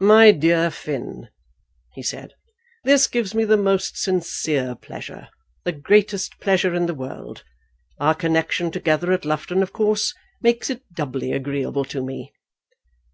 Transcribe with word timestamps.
"My 0.00 0.30
dear 0.32 0.70
Finn," 0.70 1.28
he 1.92 2.02
said, 2.02 2.32
"this 2.84 3.06
gives 3.06 3.34
me 3.34 3.44
the 3.44 3.58
most 3.58 3.98
sincere 4.02 4.74
pleasure, 4.74 5.28
the 5.64 5.72
greatest 5.72 6.40
pleasure 6.40 6.72
in 6.72 6.86
the 6.86 6.94
world. 6.94 7.44
Our 8.00 8.14
connection 8.14 8.70
together 8.70 9.12
at 9.12 9.26
Loughton 9.26 9.62
of 9.62 9.74
course 9.74 10.14
makes 10.40 10.70
it 10.70 10.82
doubly 10.94 11.32
agreeable 11.32 11.84
to 11.84 12.02
me." 12.02 12.32